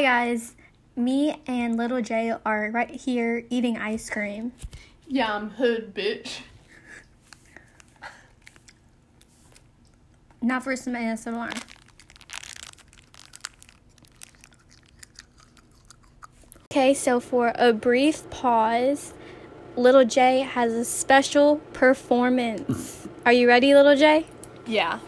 [0.00, 0.54] Hi guys,
[0.96, 4.52] me and Little J are right here eating ice cream.
[5.06, 6.38] Yeah, I'm hood, bitch.
[10.40, 11.52] Now for some ASMR.
[16.72, 19.12] Okay, so for a brief pause,
[19.76, 23.06] Little J has a special performance.
[23.26, 24.24] Are you ready, Little J?
[24.64, 25.00] Yeah.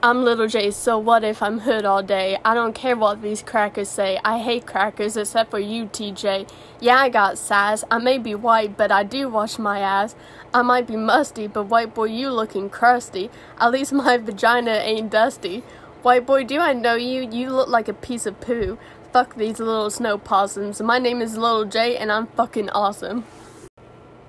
[0.00, 2.38] I'm Little J, so what if I'm hood all day?
[2.44, 4.20] I don't care what these crackers say.
[4.24, 6.48] I hate crackers except for you, TJ.
[6.80, 7.82] Yeah, I got size.
[7.90, 10.14] I may be white, but I do wash my ass.
[10.54, 13.28] I might be musty, but white boy, you looking crusty.
[13.58, 15.64] At least my vagina ain't dusty.
[16.02, 17.28] White boy, do I know you?
[17.28, 18.78] You look like a piece of poo.
[19.12, 20.80] Fuck these little snow possums.
[20.80, 23.24] My name is Little J, and I'm fucking awesome.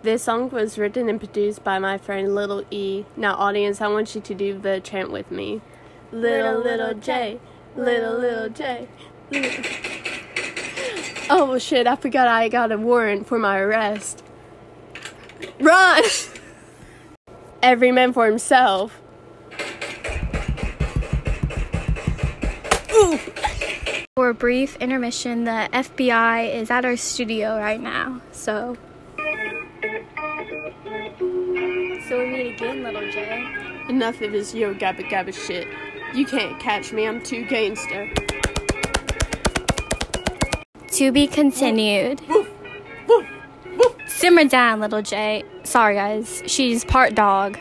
[0.01, 3.03] This song was written and produced by my friend Little E.
[3.17, 5.59] Now, audience, I want you to do the chant with me.
[6.13, 7.37] Little, little J.
[7.75, 8.87] Little, little J.
[9.29, 9.65] Little.
[11.29, 14.23] Oh, shit, I forgot I got a warrant for my arrest.
[15.59, 16.03] Run!
[17.61, 19.01] Every man for himself.
[22.93, 23.19] Ooh.
[24.15, 28.77] For a brief intermission, the FBI is at our studio right now, so.
[32.09, 33.45] So we meet again, Little J.
[33.87, 35.67] Enough of this yo gabba gabba shit.
[36.15, 38.11] You can't catch me, I'm too gangster.
[40.87, 42.19] To be continued.
[44.07, 45.43] Simmer down, Little J.
[45.61, 46.41] Sorry, guys.
[46.47, 47.59] She's part dog.